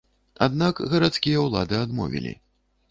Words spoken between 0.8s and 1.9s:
гарадскія ўлады